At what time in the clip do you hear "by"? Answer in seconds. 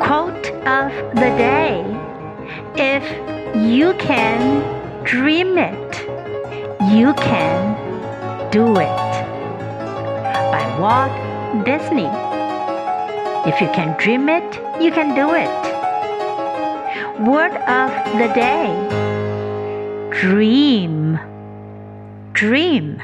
10.52-10.76